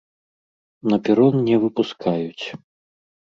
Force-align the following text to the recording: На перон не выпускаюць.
На 0.91 0.97
перон 1.07 1.35
не 1.49 1.55
выпускаюць. 1.65 2.45